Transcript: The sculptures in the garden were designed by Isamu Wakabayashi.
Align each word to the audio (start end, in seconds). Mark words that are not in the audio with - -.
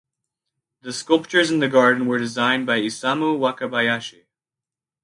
The 0.81 0.93
sculptures 0.93 1.51
in 1.51 1.59
the 1.59 1.69
garden 1.69 2.07
were 2.07 2.17
designed 2.17 2.65
by 2.65 2.79
Isamu 2.79 3.37
Wakabayashi. 3.37 4.23